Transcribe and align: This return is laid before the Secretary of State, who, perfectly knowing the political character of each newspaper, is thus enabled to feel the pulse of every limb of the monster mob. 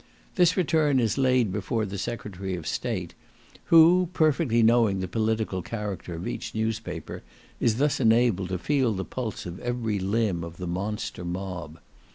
This 0.33 0.57
return 0.57 0.99
is 0.99 1.19
laid 1.19 1.51
before 1.51 1.85
the 1.85 1.99
Secretary 1.99 2.55
of 2.55 2.65
State, 2.65 3.13
who, 3.65 4.09
perfectly 4.13 4.63
knowing 4.63 4.99
the 4.99 5.07
political 5.07 5.61
character 5.61 6.15
of 6.15 6.27
each 6.27 6.55
newspaper, 6.55 7.21
is 7.59 7.75
thus 7.77 7.99
enabled 7.99 8.49
to 8.49 8.57
feel 8.57 8.93
the 8.93 9.05
pulse 9.05 9.45
of 9.45 9.59
every 9.59 9.99
limb 9.99 10.43
of 10.43 10.57
the 10.57 10.65
monster 10.65 11.23
mob. 11.23 11.79